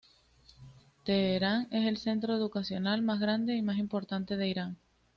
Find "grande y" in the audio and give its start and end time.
3.19-3.61